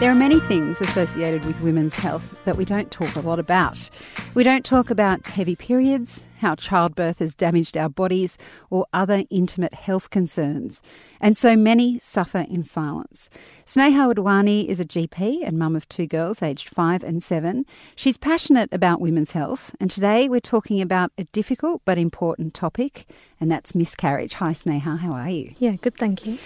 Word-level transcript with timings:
There 0.00 0.12
are 0.12 0.14
many 0.14 0.38
things 0.38 0.80
associated 0.80 1.44
with 1.44 1.60
women's 1.60 1.96
health 1.96 2.32
that 2.44 2.56
we 2.56 2.64
don't 2.64 2.88
talk 2.88 3.16
a 3.16 3.20
lot 3.20 3.40
about. 3.40 3.90
We 4.32 4.44
don't 4.44 4.64
talk 4.64 4.90
about 4.90 5.26
heavy 5.26 5.56
periods, 5.56 6.22
how 6.38 6.54
childbirth 6.54 7.18
has 7.18 7.34
damaged 7.34 7.76
our 7.76 7.88
bodies, 7.88 8.38
or 8.70 8.86
other 8.92 9.24
intimate 9.28 9.74
health 9.74 10.10
concerns. 10.10 10.82
And 11.20 11.36
so 11.36 11.56
many 11.56 11.98
suffer 11.98 12.46
in 12.48 12.62
silence. 12.62 13.28
Sneha 13.66 14.14
Wadhwani 14.14 14.66
is 14.66 14.78
a 14.78 14.84
GP 14.84 15.40
and 15.44 15.58
mum 15.58 15.74
of 15.74 15.88
two 15.88 16.06
girls 16.06 16.42
aged 16.42 16.68
five 16.68 17.02
and 17.02 17.20
seven. 17.20 17.66
She's 17.96 18.16
passionate 18.16 18.68
about 18.70 19.00
women's 19.00 19.32
health, 19.32 19.74
and 19.80 19.90
today 19.90 20.28
we're 20.28 20.38
talking 20.38 20.80
about 20.80 21.10
a 21.18 21.24
difficult 21.24 21.82
but 21.84 21.98
important 21.98 22.54
topic, 22.54 23.10
and 23.40 23.50
that's 23.50 23.74
miscarriage. 23.74 24.34
Hi, 24.34 24.52
Sneha, 24.52 25.00
how 25.00 25.10
are 25.10 25.28
you? 25.28 25.54
Yeah, 25.58 25.72
good, 25.72 25.96
thank 25.96 26.24
you. 26.24 26.38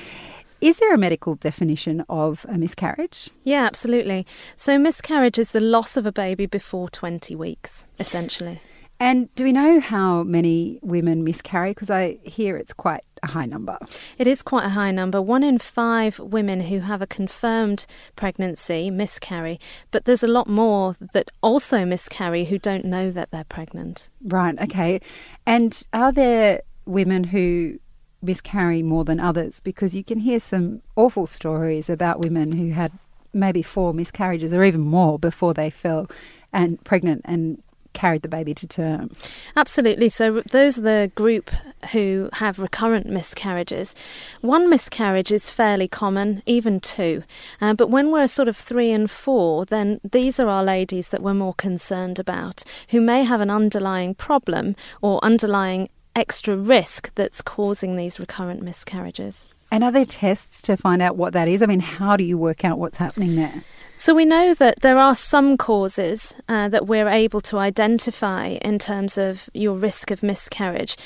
Is 0.62 0.78
there 0.78 0.94
a 0.94 0.98
medical 0.98 1.34
definition 1.34 2.04
of 2.08 2.46
a 2.48 2.56
miscarriage? 2.56 3.28
Yeah, 3.42 3.64
absolutely. 3.64 4.24
So, 4.54 4.78
miscarriage 4.78 5.36
is 5.36 5.50
the 5.50 5.60
loss 5.60 5.96
of 5.96 6.06
a 6.06 6.12
baby 6.12 6.46
before 6.46 6.88
20 6.88 7.34
weeks, 7.34 7.84
essentially. 7.98 8.60
And 9.00 9.34
do 9.34 9.42
we 9.42 9.50
know 9.50 9.80
how 9.80 10.22
many 10.22 10.78
women 10.80 11.24
miscarry? 11.24 11.72
Because 11.72 11.90
I 11.90 12.18
hear 12.22 12.56
it's 12.56 12.72
quite 12.72 13.02
a 13.24 13.32
high 13.32 13.46
number. 13.46 13.76
It 14.18 14.28
is 14.28 14.40
quite 14.40 14.64
a 14.64 14.68
high 14.68 14.92
number. 14.92 15.20
One 15.20 15.42
in 15.42 15.58
five 15.58 16.20
women 16.20 16.60
who 16.60 16.78
have 16.78 17.02
a 17.02 17.08
confirmed 17.08 17.84
pregnancy 18.14 18.88
miscarry, 18.88 19.58
but 19.90 20.04
there's 20.04 20.22
a 20.22 20.28
lot 20.28 20.46
more 20.46 20.94
that 21.12 21.32
also 21.40 21.84
miscarry 21.84 22.44
who 22.44 22.60
don't 22.60 22.84
know 22.84 23.10
that 23.10 23.32
they're 23.32 23.42
pregnant. 23.42 24.10
Right, 24.22 24.56
okay. 24.60 25.00
And 25.44 25.84
are 25.92 26.12
there 26.12 26.62
women 26.86 27.24
who 27.24 27.80
miscarry 28.22 28.82
more 28.82 29.04
than 29.04 29.20
others? 29.20 29.60
Because 29.60 29.96
you 29.96 30.04
can 30.04 30.20
hear 30.20 30.40
some 30.40 30.82
awful 30.96 31.26
stories 31.26 31.90
about 31.90 32.20
women 32.20 32.52
who 32.52 32.70
had 32.70 32.92
maybe 33.32 33.62
four 33.62 33.94
miscarriages 33.94 34.52
or 34.52 34.64
even 34.64 34.80
more 34.80 35.18
before 35.18 35.54
they 35.54 35.70
fell 35.70 36.08
and 36.52 36.82
pregnant 36.84 37.22
and 37.24 37.62
carried 37.92 38.22
the 38.22 38.28
baby 38.28 38.54
to 38.54 38.66
term. 38.66 39.10
Absolutely. 39.56 40.08
So 40.08 40.42
those 40.50 40.78
are 40.78 40.82
the 40.82 41.12
group 41.14 41.50
who 41.92 42.30
have 42.34 42.58
recurrent 42.58 43.06
miscarriages. 43.06 43.94
One 44.40 44.70
miscarriage 44.70 45.30
is 45.30 45.50
fairly 45.50 45.88
common, 45.88 46.42
even 46.46 46.80
two. 46.80 47.22
Uh, 47.60 47.74
but 47.74 47.90
when 47.90 48.10
we're 48.10 48.28
sort 48.28 48.48
of 48.48 48.56
three 48.56 48.90
and 48.90 49.10
four, 49.10 49.64
then 49.66 50.00
these 50.10 50.40
are 50.40 50.48
our 50.48 50.64
ladies 50.64 51.10
that 51.10 51.22
we're 51.22 51.34
more 51.34 51.54
concerned 51.54 52.18
about, 52.18 52.64
who 52.88 53.00
may 53.00 53.24
have 53.24 53.40
an 53.40 53.50
underlying 53.50 54.14
problem 54.14 54.74
or 55.00 55.22
underlying 55.22 55.88
extra 56.14 56.56
risk 56.56 57.14
that's 57.14 57.42
causing 57.42 57.96
these 57.96 58.20
recurrent 58.20 58.62
miscarriages. 58.62 59.46
And 59.70 59.82
are 59.82 59.92
there 59.92 60.04
tests 60.04 60.60
to 60.62 60.76
find 60.76 61.00
out 61.00 61.16
what 61.16 61.32
that 61.32 61.48
is? 61.48 61.62
I 61.62 61.66
mean, 61.66 61.80
how 61.80 62.16
do 62.16 62.24
you 62.24 62.36
work 62.36 62.64
out 62.64 62.78
what's 62.78 62.98
happening 62.98 63.36
there? 63.36 63.64
So 63.94 64.14
we 64.14 64.24
know 64.24 64.54
that 64.54 64.80
there 64.80 64.98
are 64.98 65.14
some 65.14 65.56
causes 65.56 66.34
uh, 66.48 66.68
that 66.68 66.86
we're 66.86 67.08
able 67.08 67.40
to 67.42 67.58
identify 67.58 68.48
in 68.48 68.78
terms 68.78 69.16
of 69.16 69.48
your 69.54 69.74
risk 69.74 70.10
of 70.10 70.22
miscarriage. 70.22 70.96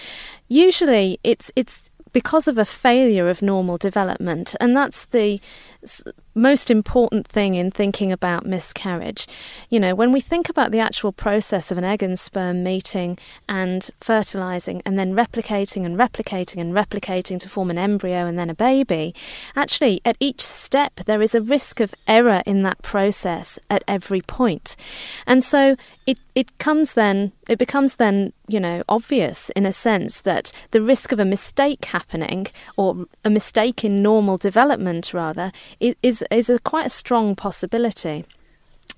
Usually, 0.49 1.19
it's 1.23 1.51
it's 1.57 1.91
because 2.13 2.49
of 2.49 2.59
a 2.59 2.65
failure 2.65 3.29
of 3.29 3.43
normal 3.43 3.77
development, 3.77 4.57
and 4.61 4.77
that's 4.77 5.05
the 5.07 5.41
most 6.37 6.71
important 6.71 7.27
thing 7.27 7.55
in 7.55 7.71
thinking 7.71 8.13
about 8.13 8.47
miscarriage. 8.47 9.27
You 9.71 9.81
know, 9.81 9.95
when 9.95 10.13
we 10.13 10.21
think 10.21 10.49
about 10.49 10.71
the 10.71 10.79
actual 10.79 11.11
process 11.11 11.71
of 11.71 11.79
an 11.79 11.85
egg 11.85 12.03
and 12.03 12.19
sperm 12.19 12.63
meeting 12.63 13.19
and 13.49 13.91
fertilizing 14.01 14.83
and 14.85 14.99
then 14.99 15.15
replicating 15.15 15.85
and 15.85 15.97
replicating 15.97 16.61
and 16.61 16.75
replicating 16.75 17.41
to 17.41 17.49
form 17.49 17.71
an 17.71 17.79
embryo 17.79 18.27
and 18.27 18.39
then 18.39 18.51
a 18.51 18.55
baby, 18.55 19.15
actually, 19.57 20.01
at 20.05 20.17
each 20.21 20.43
step, 20.43 20.97
there 21.07 21.23
is 21.23 21.35
a 21.35 21.41
risk 21.41 21.81
of 21.81 21.95
error 22.07 22.43
in 22.47 22.63
that 22.63 22.83
process 22.83 23.59
at 23.71 23.83
every 23.89 24.21
point. 24.21 24.77
And 25.27 25.43
so 25.43 25.77
it, 26.07 26.19
it 26.35 26.59
comes 26.59 26.95
then, 26.95 27.33
it 27.49 27.59
becomes 27.59 27.97
then, 27.97 28.33
you 28.47 28.61
know, 28.61 28.83
obvious 28.89 29.51
in 29.51 29.65
a 29.65 29.73
sense 29.73 30.21
that 30.21 30.53
the 30.71 30.83
risk 30.83 31.13
of 31.13 31.19
a 31.19 31.25
mistake 31.25 31.87
happening 31.87 32.47
or 32.77 33.07
a 33.25 33.31
mistake 33.31 33.85
in 33.85 34.03
normal 34.03 34.37
development, 34.37 35.15
rather, 35.15 35.51
is, 35.81 36.23
is 36.31 36.51
a 36.51 36.59
quite 36.59 36.87
a 36.87 36.91
strong 36.91 37.35
possibility. 37.35 38.25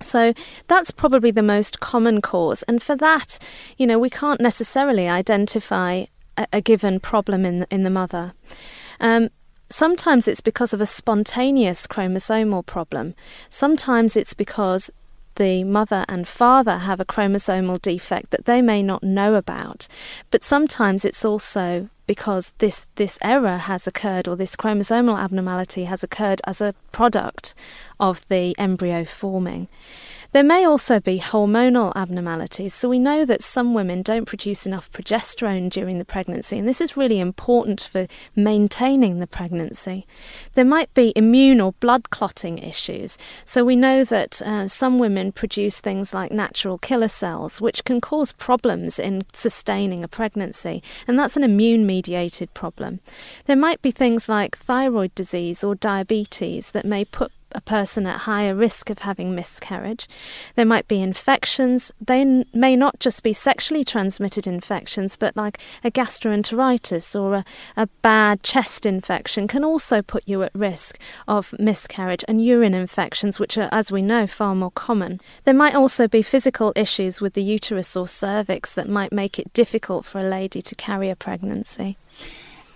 So 0.02 0.32
that's 0.68 0.90
probably 0.90 1.30
the 1.30 1.42
most 1.42 1.80
common 1.80 2.20
cause. 2.20 2.62
And 2.64 2.82
for 2.82 2.94
that, 2.96 3.38
you 3.76 3.86
know, 3.86 3.98
we 3.98 4.10
can't 4.10 4.40
necessarily 4.40 5.08
identify 5.08 6.04
a, 6.36 6.46
a 6.52 6.60
given 6.60 7.00
problem 7.00 7.44
in 7.44 7.60
the, 7.60 7.66
in 7.70 7.82
the 7.82 7.90
mother. 7.90 8.32
Um, 9.00 9.30
sometimes 9.70 10.28
it's 10.28 10.40
because 10.40 10.72
of 10.72 10.80
a 10.80 10.86
spontaneous 10.86 11.86
chromosomal 11.86 12.64
problem. 12.64 13.14
Sometimes 13.50 14.16
it's 14.16 14.34
because 14.34 14.90
the 15.38 15.64
mother 15.64 16.04
and 16.08 16.28
father 16.28 16.78
have 16.78 17.00
a 17.00 17.04
chromosomal 17.04 17.80
defect 17.80 18.30
that 18.30 18.44
they 18.44 18.60
may 18.60 18.82
not 18.82 19.02
know 19.02 19.34
about. 19.34 19.88
But 20.30 20.44
sometimes 20.44 21.04
it's 21.04 21.24
also 21.24 21.88
because 22.06 22.52
this, 22.58 22.86
this 22.96 23.18
error 23.22 23.56
has 23.56 23.86
occurred 23.86 24.28
or 24.28 24.36
this 24.36 24.56
chromosomal 24.56 25.18
abnormality 25.18 25.84
has 25.84 26.02
occurred 26.02 26.40
as 26.46 26.60
a 26.60 26.74
product 26.92 27.54
of 28.00 28.26
the 28.28 28.58
embryo 28.58 29.04
forming. 29.04 29.68
There 30.32 30.44
may 30.44 30.66
also 30.66 31.00
be 31.00 31.20
hormonal 31.20 31.96
abnormalities. 31.96 32.74
So 32.74 32.86
we 32.86 32.98
know 32.98 33.24
that 33.24 33.42
some 33.42 33.72
women 33.72 34.02
don't 34.02 34.26
produce 34.26 34.66
enough 34.66 34.92
progesterone 34.92 35.70
during 35.70 35.98
the 35.98 36.04
pregnancy, 36.04 36.58
and 36.58 36.68
this 36.68 36.82
is 36.82 36.98
really 36.98 37.18
important 37.18 37.80
for 37.80 38.06
maintaining 38.36 39.20
the 39.20 39.26
pregnancy. 39.26 40.06
There 40.52 40.66
might 40.66 40.92
be 40.92 41.14
immune 41.16 41.62
or 41.62 41.72
blood 41.80 42.10
clotting 42.10 42.58
issues. 42.58 43.16
So 43.46 43.64
we 43.64 43.74
know 43.74 44.04
that 44.04 44.42
uh, 44.42 44.68
some 44.68 44.98
women 44.98 45.32
produce 45.32 45.80
things 45.80 46.12
like 46.12 46.30
natural 46.30 46.76
killer 46.76 47.08
cells, 47.08 47.60
which 47.60 47.84
can 47.84 47.98
cause 47.98 48.32
problems 48.32 48.98
in 48.98 49.22
sustaining 49.32 50.04
a 50.04 50.08
pregnancy, 50.08 50.82
and 51.06 51.18
that's 51.18 51.38
an 51.38 51.44
immune 51.44 51.86
mediated 51.86 52.52
problem. 52.52 53.00
There 53.46 53.56
might 53.56 53.80
be 53.80 53.90
things 53.90 54.28
like 54.28 54.58
thyroid 54.58 55.14
disease 55.14 55.64
or 55.64 55.74
diabetes 55.74 56.72
that 56.72 56.84
may 56.84 57.06
put 57.06 57.32
a 57.52 57.60
person 57.60 58.06
at 58.06 58.20
higher 58.20 58.54
risk 58.54 58.90
of 58.90 59.00
having 59.00 59.34
miscarriage. 59.34 60.08
There 60.54 60.64
might 60.64 60.88
be 60.88 61.00
infections. 61.00 61.92
They 62.00 62.20
n- 62.20 62.44
may 62.52 62.76
not 62.76 63.00
just 63.00 63.22
be 63.22 63.32
sexually 63.32 63.84
transmitted 63.84 64.46
infections, 64.46 65.16
but 65.16 65.36
like 65.36 65.58
a 65.82 65.90
gastroenteritis 65.90 67.18
or 67.18 67.34
a, 67.34 67.44
a 67.76 67.86
bad 68.02 68.42
chest 68.42 68.84
infection 68.86 69.48
can 69.48 69.64
also 69.64 70.02
put 70.02 70.28
you 70.28 70.42
at 70.42 70.54
risk 70.54 70.98
of 71.26 71.54
miscarriage 71.58 72.24
and 72.28 72.44
urine 72.44 72.74
infections, 72.74 73.40
which 73.40 73.56
are, 73.56 73.68
as 73.72 73.90
we 73.90 74.02
know, 74.02 74.26
far 74.26 74.54
more 74.54 74.70
common. 74.70 75.20
There 75.44 75.54
might 75.54 75.74
also 75.74 76.08
be 76.08 76.22
physical 76.22 76.72
issues 76.76 77.20
with 77.20 77.34
the 77.34 77.42
uterus 77.42 77.96
or 77.96 78.06
cervix 78.06 78.72
that 78.74 78.88
might 78.88 79.12
make 79.12 79.38
it 79.38 79.52
difficult 79.52 80.04
for 80.04 80.18
a 80.18 80.24
lady 80.24 80.60
to 80.62 80.74
carry 80.74 81.10
a 81.10 81.16
pregnancy. 81.16 81.96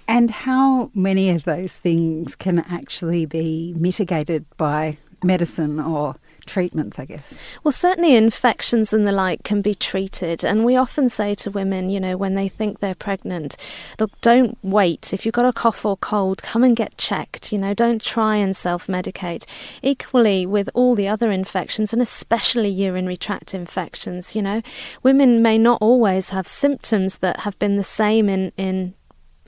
And 0.09 0.31
how 0.31 0.91
many 0.95 1.31
of 1.31 1.45
those 1.45 1.73
things 1.73 2.35
can 2.35 2.59
actually 2.61 3.27
be 3.27 3.75
mitigated 3.77 4.45
by 4.57 4.99
medicine 5.23 5.79
or 5.79 6.17
treatments, 6.47 6.99
I 6.99 7.05
guess? 7.05 7.39
Well, 7.63 7.73
certainly 7.73 8.15
infections 8.15 8.93
and 8.93 9.07
the 9.07 9.13
like 9.13 9.43
can 9.43 9.63
be 9.63 9.75
treated. 9.75 10.45
And 10.45 10.65
we 10.65 10.77
often 10.77 11.09
say 11.09 11.35
to 11.37 11.51
women, 11.51 11.89
you 11.89 12.01
know, 12.01 12.17
when 12.17 12.35
they 12.35 12.49
think 12.49 12.81
they're 12.81 12.95
pregnant, 12.95 13.57
look, 13.99 14.11
don't 14.21 14.59
wait. 14.63 15.13
If 15.13 15.25
you've 15.25 15.35
got 15.35 15.45
a 15.45 15.53
cough 15.53 15.85
or 15.85 15.97
cold, 15.97 16.43
come 16.43 16.65
and 16.65 16.77
get 16.77 16.99
checked. 16.99 17.53
You 17.53 17.59
know, 17.59 17.75
don't 17.75 18.03
try 18.03 18.37
and 18.37 18.57
self 18.57 18.87
medicate. 18.87 19.45
Equally 19.83 20.47
with 20.47 20.69
all 20.75 20.95
the 20.95 21.09
other 21.09 21.31
infections, 21.31 21.93
and 21.93 22.03
especially 22.03 22.69
urinary 22.69 23.17
tract 23.17 23.55
infections, 23.55 24.35
you 24.35 24.43
know, 24.43 24.63
women 25.03 25.43
may 25.43 25.59
not 25.59 25.79
always 25.81 26.31
have 26.31 26.47
symptoms 26.47 27.19
that 27.19 27.41
have 27.41 27.59
been 27.59 27.77
the 27.77 27.85
same 27.85 28.29
in, 28.29 28.53
in 28.57 28.95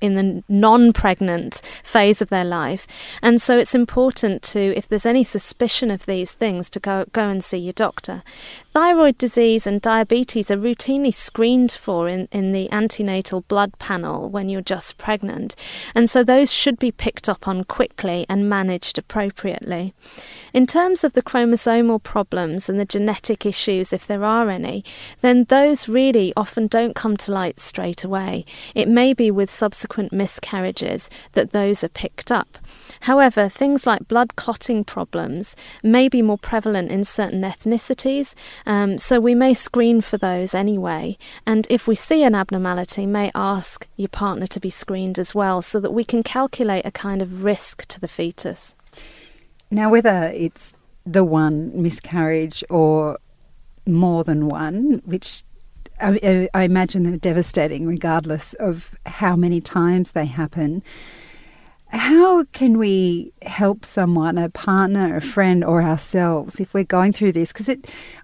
in 0.00 0.14
the 0.14 0.43
non-pregnant 0.49 1.62
phase 1.82 2.20
of 2.20 2.29
their 2.29 2.44
life. 2.44 2.87
And 3.23 3.41
so 3.41 3.58
it's 3.58 3.75
important 3.75 4.43
to 4.43 4.76
if 4.76 4.87
there's 4.87 5.06
any 5.06 5.25
suspicion 5.25 5.91
of 5.91 6.06
these 6.06 6.35
things 6.35 6.69
to 6.70 6.81
go 6.81 7.06
go 7.12 7.29
and 7.29 7.43
see 7.43 7.58
your 7.58 7.73
doctor. 7.73 8.23
Thyroid 8.73 9.17
disease 9.19 9.67
and 9.67 9.81
diabetes 9.81 10.50
are 10.50 10.56
routinely 10.56 11.14
screened 11.14 11.73
for 11.73 12.08
in, 12.08 12.29
in 12.32 12.52
the 12.52 12.70
antenatal 12.70 13.43
blood 13.43 13.79
panel 13.79 14.29
when 14.29 14.49
you're 14.49 14.61
just 14.61 14.99
pregnant. 14.99 15.55
And 15.94 16.11
so 16.11 16.25
those 16.25 16.52
should 16.52 16.79
be 16.79 16.91
picked 16.93 17.29
up 17.29 17.46
on 17.46 17.64
quickly 17.64 18.26
and 18.29 18.49
managed 18.49 18.99
appropriately. 18.99 19.94
In 20.52 20.67
terms 20.67 21.05
of 21.05 21.12
the 21.12 21.23
chromosomal 21.23 22.02
problems 22.02 22.69
and 22.69 22.79
the 22.79 22.85
genetic 22.85 23.46
issues 23.46 23.93
if 23.93 24.06
there 24.06 24.25
are 24.25 24.50
any 24.50 24.85
then 25.20 25.44
those 25.44 25.88
really 25.88 26.32
often 26.37 26.67
don't 26.67 26.94
come 26.94 27.17
to 27.17 27.32
light 27.32 27.61
straight 27.61 28.05
away. 28.05 28.44
It 28.75 28.88
may 28.88 29.14
be 29.14 29.31
with 29.31 29.50
subsequent 29.50 29.83
subsequent 29.84 30.12
miscarriages 30.12 31.10
that 31.32 31.50
those 31.50 31.84
are 31.84 31.90
picked 31.90 32.32
up. 32.32 32.58
However, 33.00 33.50
things 33.50 33.86
like 33.86 34.08
blood 34.08 34.34
clotting 34.34 34.82
problems 34.82 35.56
may 35.82 36.08
be 36.08 36.22
more 36.22 36.38
prevalent 36.38 36.90
in 36.90 37.04
certain 37.04 37.42
ethnicities, 37.42 38.34
um, 38.64 38.96
so 38.98 39.20
we 39.20 39.34
may 39.34 39.52
screen 39.52 40.00
for 40.00 40.16
those 40.16 40.54
anyway. 40.54 41.19
And 41.46 41.66
if 41.69 41.86
we 41.86 41.94
see 41.94 42.22
an 42.25 42.34
abnormality, 42.34 43.04
may 43.04 43.31
ask 43.34 43.86
your 43.96 44.08
partner 44.08 44.46
to 44.46 44.60
be 44.60 44.70
screened 44.70 45.19
as 45.19 45.34
well 45.34 45.60
so 45.60 45.81
that 45.81 45.92
we 45.92 46.04
can 46.04 46.22
calculate 46.22 46.86
a 46.86 46.90
kind 46.90 47.20
of 47.20 47.44
risk 47.44 47.86
to 47.88 48.00
the 48.00 48.08
fetus. 48.08 48.75
Now, 49.70 49.90
whether 49.90 50.32
it's 50.34 50.72
the 51.04 51.25
one 51.25 51.82
miscarriage 51.82 52.64
or 52.70 53.19
more 53.86 54.25
than 54.25 54.48
one, 54.48 55.02
which 55.04 55.44
I, 56.00 56.49
I 56.55 56.62
imagine 56.62 57.05
they're 57.05 57.17
devastating 57.17 57.87
regardless 57.87 58.55
of 58.55 58.96
how 59.06 59.37
many 59.37 59.61
times 59.61 60.12
they 60.12 60.26
happen. 60.26 60.82
How 61.88 62.43
can 62.46 62.76
we 62.79 63.32
help 63.43 63.85
someone, 63.85 64.37
a 64.37 64.49
partner, 64.49 65.14
a 65.14 65.20
friend, 65.20 65.62
or 65.62 65.81
ourselves 65.81 66.58
if 66.58 66.75
we're 66.75 66.82
going 66.82 67.12
through 67.12 67.31
this? 67.31 67.52
Because 67.52 67.69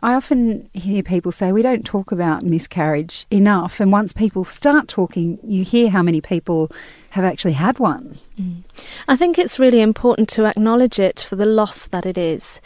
I 0.03 0.15
often 0.15 0.69
hear 0.75 1.05
people 1.05 1.31
say 1.31 1.53
we 1.53 1.63
don't 1.63 1.87
talk 1.87 2.11
about 2.11 2.43
miscarriage 2.43 3.27
enough, 3.31 3.79
and 3.79 3.93
once 3.93 4.13
people 4.13 4.45
start 4.45 4.89
talking, 4.89 5.39
you 5.45 5.63
hear 5.63 5.89
how 5.89 6.03
many 6.03 6.21
people 6.21 6.73
have 7.11 7.25
actually 7.25 7.53
had 7.53 7.79
one. 7.79 8.19
Mm. 8.41 8.63
I 9.07 9.15
think 9.15 9.39
it's 9.39 9.61
really 9.61 9.81
important 9.81 10.29
to 10.31 10.47
acknowledge 10.47 10.99
it 10.99 11.21
for 11.21 11.37
the 11.37 11.47
loss 11.47 11.87
that 11.87 12.05
it 12.05 12.19
is, 12.19 12.61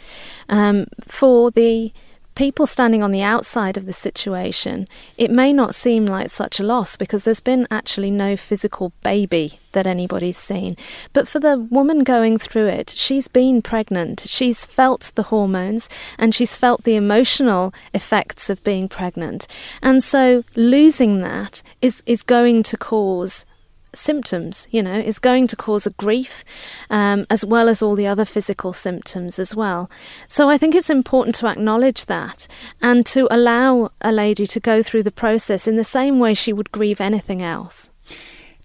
um, 0.49 0.87
for 1.07 1.51
the 1.51 1.93
people 2.35 2.67
standing 2.67 3.01
on 3.01 3.11
the 3.11 3.21
outside 3.21 3.77
of 3.77 3.85
the 3.85 3.93
situation, 3.93 4.87
it 5.17 5.31
may 5.31 5.51
not 5.51 5.73
seem 5.73 6.05
like 6.05 6.29
such 6.29 6.59
a 6.59 6.63
loss 6.63 6.97
because 6.97 7.23
there's 7.23 7.41
been 7.41 7.67
actually 7.71 8.11
no 8.11 8.35
physical 8.35 8.91
baby 9.03 9.59
that 9.71 9.87
anybody's 9.87 10.37
seen. 10.37 10.77
But 11.13 11.27
for 11.27 11.39
the 11.39 11.57
woman 11.57 12.03
going 12.03 12.37
through 12.37 12.67
it, 12.67 12.89
she's 12.89 13.27
been 13.27 13.61
pregnant, 13.61 14.21
she's 14.21 14.65
felt 14.65 15.11
the 15.15 15.23
hormones, 15.23 15.89
and 16.17 16.35
she's 16.35 16.55
felt 16.55 16.83
the 16.83 16.95
emotional 16.95 17.73
effects 17.93 18.49
of 18.49 18.63
being 18.63 18.87
pregnant. 18.87 19.47
And 19.81 20.03
so 20.03 20.43
losing 20.55 21.19
that 21.19 21.63
is, 21.81 22.03
is 22.05 22.23
going 22.23 22.63
to 22.63 22.77
cause 22.77 23.45
symptoms, 23.95 24.67
you 24.71 24.81
know, 24.83 24.93
is 24.93 25.19
going 25.19 25.47
to 25.47 25.55
cause 25.55 25.87
a 25.87 25.91
grief 25.91 26.43
um, 26.89 27.25
as 27.29 27.45
well 27.45 27.69
as 27.69 27.81
all 27.81 27.95
the 27.95 28.07
other 28.07 28.25
physical 28.25 28.73
symptoms 28.73 29.39
as 29.39 29.55
well. 29.55 29.89
So 30.27 30.49
I 30.49 30.57
think 30.57 30.75
it's 30.75 30.89
important 30.89 31.35
to 31.35 31.47
acknowledge 31.47 32.05
that 32.05 32.47
and 32.81 33.05
to 33.07 33.27
allow 33.31 33.91
a 34.01 34.11
lady 34.11 34.45
to 34.47 34.59
go 34.59 34.83
through 34.83 35.03
the 35.03 35.11
process 35.11 35.67
in 35.67 35.75
the 35.75 35.83
same 35.83 36.19
way 36.19 36.33
she 36.33 36.53
would 36.53 36.71
grieve 36.71 37.01
anything 37.01 37.41
else. 37.41 37.89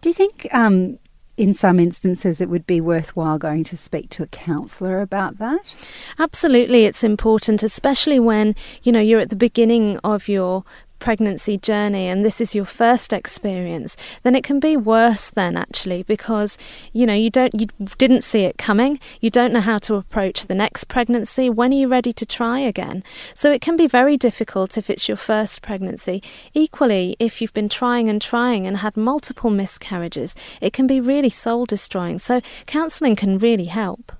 Do 0.00 0.08
you 0.08 0.14
think 0.14 0.48
um, 0.52 0.98
in 1.36 1.54
some 1.54 1.80
instances 1.80 2.40
it 2.40 2.50
would 2.50 2.66
be 2.66 2.80
worthwhile 2.80 3.38
going 3.38 3.64
to 3.64 3.76
speak 3.76 4.10
to 4.10 4.22
a 4.22 4.26
counsellor 4.26 5.00
about 5.00 5.38
that? 5.38 5.74
Absolutely, 6.18 6.84
it's 6.84 7.02
important, 7.02 7.62
especially 7.62 8.20
when 8.20 8.54
you 8.82 8.92
know 8.92 9.00
you're 9.00 9.20
at 9.20 9.30
the 9.30 9.36
beginning 9.36 9.98
of 9.98 10.28
your 10.28 10.64
pregnancy 11.00 11.58
journey 11.58 12.06
and 12.06 12.24
this 12.24 12.40
is 12.40 12.54
your 12.54 12.64
first 12.64 13.12
experience, 13.12 13.96
then 14.22 14.36
it 14.36 14.44
can 14.44 14.60
be 14.60 14.76
worse 14.76 15.30
then 15.30 15.56
actually 15.56 16.02
because 16.04 16.58
you 16.92 17.06
know 17.06 17.14
you 17.14 17.30
don't 17.30 17.58
you 17.60 17.66
didn't 17.98 18.22
see 18.22 18.42
it 18.44 18.58
coming, 18.58 19.00
you 19.20 19.30
don't 19.30 19.52
know 19.52 19.60
how 19.60 19.78
to 19.78 19.96
approach 19.96 20.46
the 20.46 20.54
next 20.54 20.84
pregnancy, 20.84 21.50
when 21.50 21.72
are 21.72 21.76
you 21.76 21.88
ready 21.88 22.12
to 22.12 22.24
try 22.24 22.60
again? 22.60 23.02
So 23.34 23.50
it 23.50 23.60
can 23.60 23.76
be 23.76 23.86
very 23.86 24.16
difficult 24.16 24.78
if 24.78 24.88
it's 24.88 25.08
your 25.08 25.16
first 25.16 25.62
pregnancy. 25.62 26.22
Equally, 26.54 27.16
if 27.18 27.40
you've 27.40 27.54
been 27.54 27.68
trying 27.68 28.08
and 28.08 28.20
trying 28.22 28.66
and 28.66 28.76
had 28.78 28.96
multiple 28.96 29.50
miscarriages, 29.50 30.36
it 30.60 30.72
can 30.72 30.86
be 30.86 31.00
really 31.00 31.30
soul 31.30 31.66
destroying. 31.66 32.18
So 32.18 32.40
counselling 32.66 33.16
can 33.16 33.38
really 33.38 33.66
help. 33.66 34.12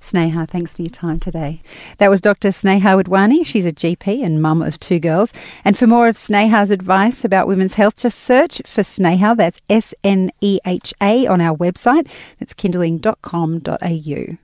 Sneha, 0.00 0.48
thanks 0.48 0.74
for 0.74 0.82
your 0.82 0.90
time 0.90 1.20
today. 1.20 1.60
That 1.98 2.08
was 2.08 2.20
Dr. 2.20 2.48
Sneha 2.48 3.02
Wadhwani. 3.02 3.44
She's 3.44 3.66
a 3.66 3.72
GP 3.72 4.24
and 4.24 4.40
mum 4.40 4.62
of 4.62 4.78
two 4.80 4.98
girls. 4.98 5.32
And 5.64 5.76
for 5.78 5.86
more 5.86 6.08
of 6.08 6.16
Sneha's 6.16 6.70
advice 6.70 7.24
about 7.24 7.48
women's 7.48 7.74
health, 7.74 7.96
just 7.96 8.18
search 8.18 8.62
for 8.64 8.82
Sneha, 8.82 9.36
that's 9.36 9.60
S 9.68 9.94
N 10.04 10.30
E 10.40 10.58
H 10.64 10.94
A, 11.00 11.26
on 11.26 11.40
our 11.40 11.56
website. 11.56 12.08
That's 12.38 12.54
kinderling.com.au. 12.54 14.38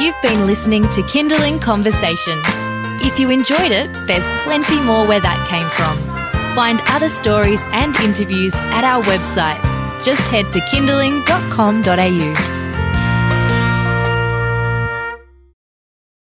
You've 0.00 0.22
been 0.22 0.46
listening 0.46 0.82
to 0.82 1.02
Kinderling 1.02 1.60
Conversation. 1.60 2.38
If 3.02 3.18
you 3.18 3.30
enjoyed 3.30 3.72
it, 3.72 3.92
there's 4.06 4.28
plenty 4.42 4.80
more 4.82 5.06
where 5.06 5.20
that 5.20 5.46
came 5.48 5.68
from. 5.70 5.96
Find 6.54 6.80
other 6.88 7.08
stories 7.08 7.62
and 7.66 7.94
interviews 7.96 8.54
at 8.54 8.84
our 8.84 9.02
website 9.02 9.75
just 10.02 10.20
head 10.22 10.52
to 10.52 10.60
kinderling.com.au. 10.60 12.55